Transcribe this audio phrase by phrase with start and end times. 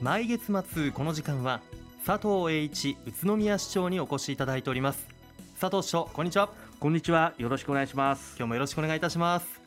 [0.00, 1.60] 毎月末この時間は
[2.06, 5.08] 佐藤栄一宇都宮市長にお越しいただいております。
[5.60, 6.50] 佐藤市長こんにちは。
[6.78, 7.34] こんにちは。
[7.36, 8.36] よろしくお願いします。
[8.38, 9.60] 今日もよろしくお願いいたします。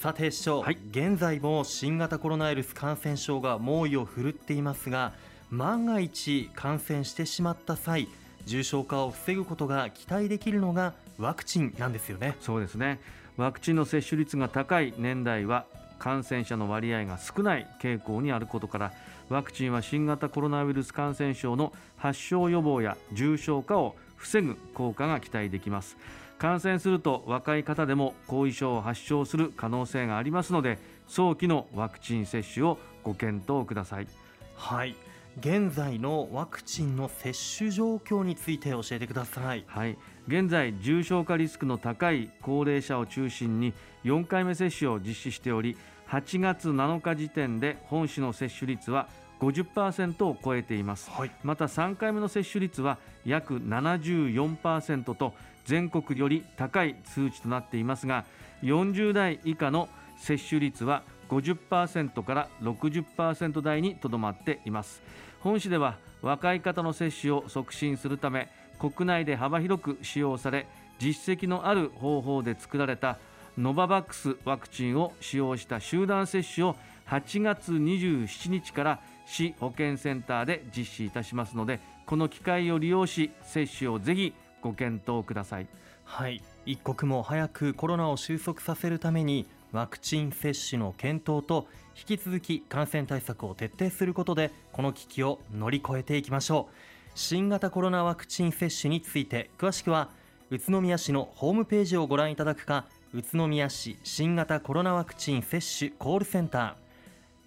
[0.00, 5.14] さて市長、はい、現在も新型コロナウイルス感染症が猛威を振るっていますが
[5.50, 8.06] 万が一感染してしまった際
[8.44, 12.36] 重症化を防ぐことが期待できるのがワクチンなんですよね。
[12.40, 13.00] そうですね。
[13.36, 15.66] ワクチンの接種率が高い年代は
[15.98, 18.92] 感染者の割合が少ない傾向にあることから
[19.28, 25.96] ワクチンは新型コロナウイルス感染症の発症予防や重症化を防ぐ効果が期待できます。
[26.38, 34.06] 感染すると若い方でも後遺症を発症する可能性がありますので早期のワクチン接種をご検討ください。
[34.54, 34.94] はい。
[35.38, 39.64] 現在のワクチンの接種状況について教えてください。
[39.66, 39.98] はい。
[40.26, 45.76] 現在重症化リスクの高い高齢者を中心に4回目接種を実施しており
[46.08, 49.08] 8月7日時点で本市の接種率は
[49.40, 58.24] 50%を超えています、はい、また3回目の接種率は約74%と全国より高い数値となっていますが
[58.62, 65.02] 40代以下の接種率は50%から60%台にとどまっています。
[65.40, 68.48] 本市では若い方の接種を促進するため
[68.78, 70.66] 国内で幅広く使用され
[70.98, 73.18] 実績のある方法で作られた
[73.58, 76.76] ノババックスワクチンを使用した集団接種を
[77.08, 85.66] 8月27日から市保健センターで実施いたしますのでこの機会を利用し接種をぜひご検討ください。
[86.04, 86.42] はい。
[86.66, 91.66] 一刻も早くコロナを収束させるためにワクチン接種の検討と
[91.96, 96.74] 引き続き感染対策を徹底することでこの危機を乗り越えていきましょう。
[97.14, 100.10] 新型コロナワクチン接種について詳しくは
[100.50, 102.84] 宇都宮市のホームページをご覧いただくか
[103.14, 106.78] 宇都宮市新型コロナワクチン接種コールセンタ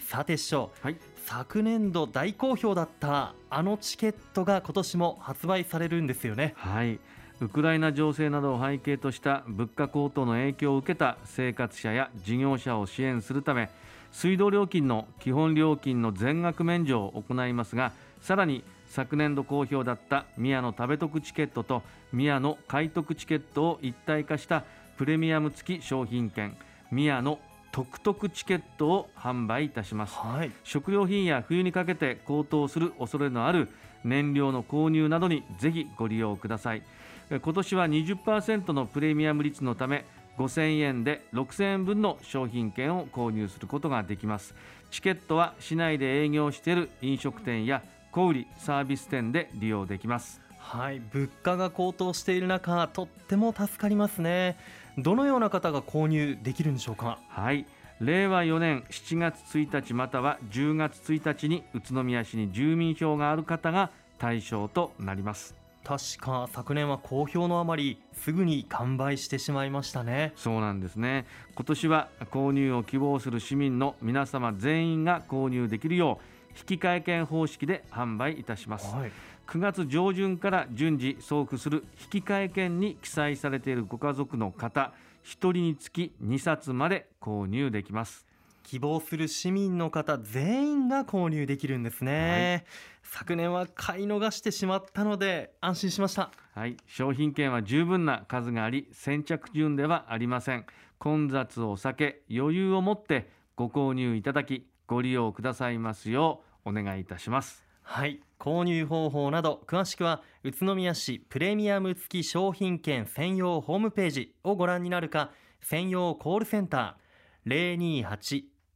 [0.00, 6.52] さて師匠、はい、昨年度大好評だったあのチケットが今年も発売されるんですよね。
[6.56, 6.98] はい
[7.40, 13.68] ウクライナ情勢などを背景とした物価高騰の影響を受けた生活者や事業者を支援するため
[14.10, 17.92] 水道料金の基本料金の全額免除を行いますが
[18.22, 21.82] さらに昨年度好評だった宮の食べ得チケットと
[22.12, 24.64] 宮の買得チケットを一体化した
[24.96, 26.56] プレミアム付き商品券
[26.90, 27.38] 宮の
[27.70, 33.68] 特得チケットを販売いたします、はい、食料品や冬にかけて高騰する恐れのある
[34.02, 36.82] 燃料の購入などにぜひご利用ください
[37.30, 40.04] 今年は20%のプレミアム率のため
[40.38, 44.54] 5000円で6000円分の商品券を購入することができます。
[44.90, 47.82] チケットは市内で営業している飲食店や
[48.12, 50.40] 小売サービス店で利用できます。
[50.58, 51.00] はい。
[51.12, 54.56] 物価が高騰している中とっても助かりますね。
[54.98, 57.18] どのような方が購入できるんでしょうか？
[57.28, 57.66] はい。
[58.00, 65.54] 令和4年7月1日または10月1日に宇都宮市に住民票がある方が対象となります
[65.86, 70.32] 確か昨年は好評のあまりすぐに完売してしまいましたね。
[70.34, 71.26] そうなんですね。
[71.54, 76.36] 今年は購入を希望する市民の皆様全員が購入できるよう
[76.68, 79.12] 引換券方式で販売いたします、はい、
[79.46, 84.92] 9月上旬から順次送付する引換券に記載されているご家族の方
[85.24, 88.25] 1人につき2冊まで購入できます
[88.66, 92.72] 希望する市民の方全員が購入できるんですね、はい、
[93.04, 96.32] 昨年は買い逃してしまったので安心しました。
[96.52, 96.76] はい。
[96.84, 100.66] 商品券は十分な数があり先着順ではありません。
[100.98, 107.64] 混雑を避け余裕を持ってご購入いただきご利用くださいますようお願いいたします。
[107.82, 108.20] はい。
[108.40, 117.06] 購入方法など詳しくは宇都宮市プレミアム付き商品券専用ホームページをご覧になるか専用コールセンター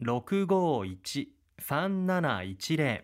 [0.02, 3.02] 028-651-3710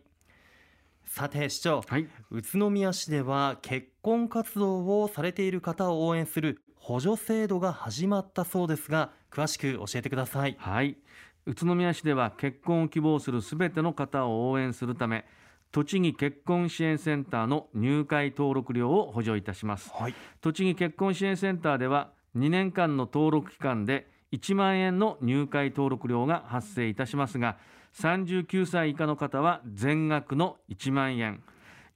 [1.05, 10.55] さて市長、はい、宇都宮市では結婚活動をされている方を応援する補助制度が始まったそうですが詳しく教えてください。
[10.59, 10.99] はい。
[11.47, 15.25] 宇都宮市では結婚を希望するすべての方を応援するため
[15.73, 27.57] 栃木結婚支援センターの入会登録料を補助いたします、はい、栃木結婚支援センターでは2年間の登録期間で1万円の入会登録料が発生いたしますが
[27.95, 31.43] 39歳以下の方は全額の1万円。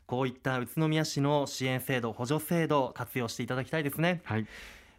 [0.09, 4.47] こういった宇都宮市の支援制度補助制度活用していただきたいですね、はい、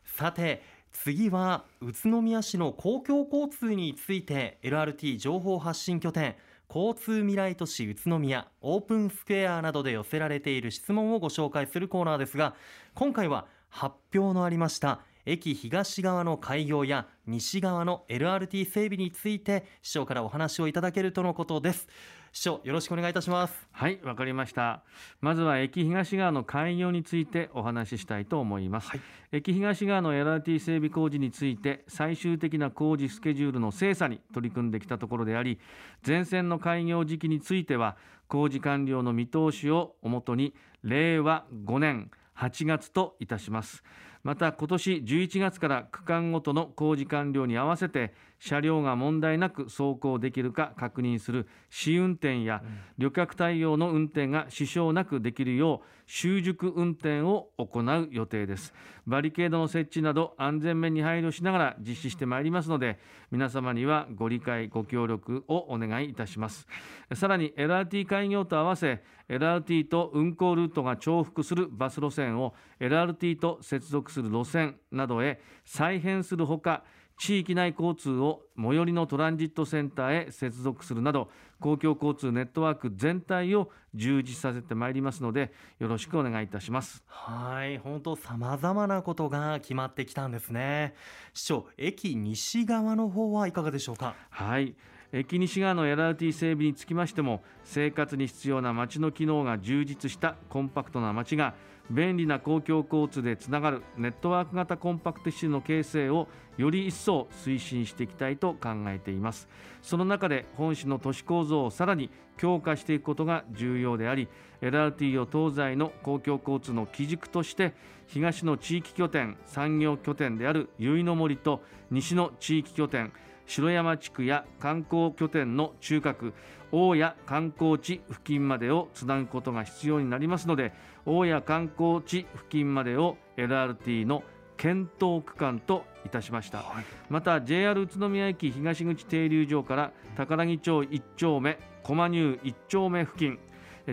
[0.04, 0.62] さて
[0.92, 6.36] 次は宇都宮市の公共交通について LRT 情報発信拠点
[6.72, 12.54] 交通未来都市宇都宮オープンスクエアなどで寄せられている質問をご紹介するコーナーですが
[12.94, 15.00] 今回は発表のありました
[15.30, 21.86] 駅東側の開業や西側の LRT 整備について市長からお話をいただけるとのことです。
[22.32, 23.68] 市長よろしくお願いいたします。
[23.70, 24.82] はいわかりました。
[25.20, 29.00] まずは駅東側の開業についてお話ししたいと思います、はい、
[29.30, 35.60] 駅東側の LRT 整備工事について最終的な工事スケジュールの精査に取り組んできたところであり
[36.02, 37.96] 全線の開業時期については
[38.26, 43.84] 工事完了の見通しをおもとに令和5年8月といたします
[44.22, 52.62] また今年11月から区間ごとの工事完了に合わせて車両が問題なく走行できるか確認する試運転や
[52.96, 58.74] 旅客対応の運転が支障なくできるよう習熟運転を行う予定です。
[59.06, 62.98] バリケードの設置など安全面に配慮しながら実施してまいりますので
[63.30, 66.66] 皆様にはご理解ご協力をお願いいたします。
[67.14, 76.84] さらに LRT 開業と合わせ LRT と運行ルートが重複するバス路線を LRT と接続する路線などへ再編するほか
[77.20, 81.28] 地域内交通を最寄りのトランジットセンターへ接続するなど
[81.60, 87.04] 公共交通ネットワーク全体を充実させてまいりますのでよろしくお願いいたします。
[87.06, 90.94] はい本当さまざまなことが決まってきたんですね。
[91.34, 94.14] 市長駅西側の方はいかがでしょうか？
[94.30, 94.74] はい
[95.12, 101.54] 駅西側の LRT 整備につきましても生活に必要な街の機能が充実したコンパクトな街が
[101.90, 109.48] 便利な公共交通でつながるネットワーク型コンパクト市の形成をより一層推進していきたいと考えています。
[109.82, 114.28] その中で本市の都市構造をさらに強化していくことが重要であり
[114.62, 117.74] LRT を東西の公共交通の基軸として
[118.06, 123.12] 東の地域拠点産業拠点である結の森と西の地域拠点
[123.50, 126.34] 城山地区や観光拠点の中核
[126.70, 130.72] 大谷観光地付近までをつなぐことが必要になりますので
[131.04, 134.22] 大谷観光地付近までを LRT の
[134.56, 143.40] 検討区間といたしました、はい、また JR 宇都宮駅東口停留場から宝木町1丁目駒入1丁目付近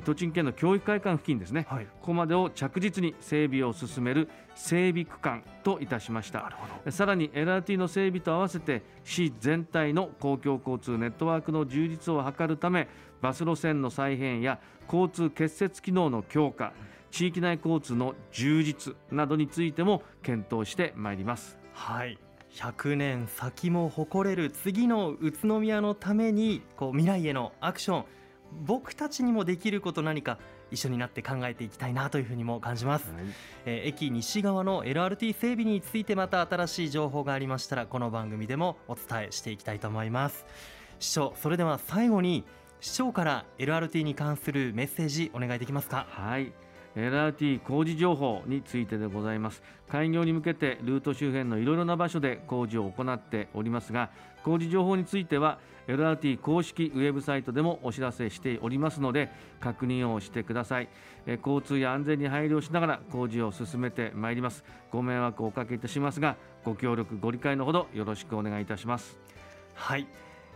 [0.01, 6.51] 栃木県の教育会館付近ですね、はい、ここまでを着実に整備を進める整備区間といたしました。
[6.89, 12.87] さらに LRT の整備と合わせて市全体の公共交通ネットワークの充実を図るため
[13.21, 16.73] バス路線の再編や交通結節機能の強化
[17.11, 21.57] 地域内交通の充実などについても検討してまいります。
[21.73, 22.17] はい。
[22.51, 28.05] 100年先も誇れる次の宇都宮のためにこう未来へのアクション
[28.51, 30.37] 僕たちにもできること何か
[30.71, 33.23] 一緒になって考えていきたいなというふうにも感じます、はい、
[33.65, 40.45] えー、駅西側の LRT 整備についてまた新しい情報がありましたらこの番組でもお伝えしていきたいと思います。
[40.99, 42.43] 市長それでは最後に
[42.81, 46.07] 市長から LRT に関するメッセージお願いできますか？
[46.09, 46.51] はい
[46.97, 49.61] LRT 工事情報についてでございます。
[49.87, 54.09] 開業に向けてルート周辺のいろいろな場所で工事を行っておりますが
[54.43, 59.29] 工事情報については LRT 公式ウェブサイトでもお知らせしておりますので
[59.61, 60.89] 確認をしてください。
[61.27, 64.65] 交通や安全に配慮しながら工事を進めてまいります。
[64.91, 66.35] ご迷惑をおかけいたしますが
[66.65, 69.19] ご協力ご理解のほどよろしくお願いいたします。
[69.75, 70.07] はい。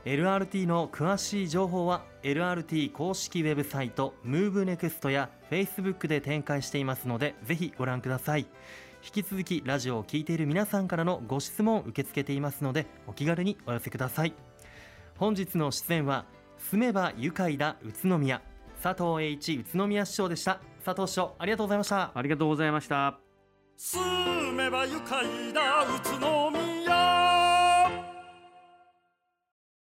[0.06, 8.48] LRT の詳しい情報は LRT 公式ウェブサイト MoveNext や Facebook で展開していますのでぜひご覧ください。
[9.04, 14.34] 引き続きラジオを聴いている皆さんからのご質問を受け付けていますのでお気軽にお寄せください。
[15.18, 16.26] 本日の出演は
[16.58, 18.42] 住めば愉快だ宇都宮。
[18.82, 20.60] 佐藤栄一宇都宮市長でした。
[20.84, 22.12] 佐藤市長ありがとうございました。
[22.16, 23.20] ありがとうございました。
[23.78, 26.81] 住めば愉快だ宇都宮